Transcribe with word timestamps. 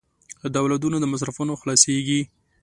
د 0.53 0.53
اولادونو 0.63 0.97
د 0.99 1.05
مصرفونو 1.13 1.53
خلاصېږي. 1.61 2.21